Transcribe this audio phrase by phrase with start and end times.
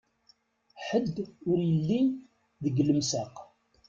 [0.85, 1.15] Ḥedd
[1.51, 2.01] ur yelli
[2.63, 3.35] deg lemsaq.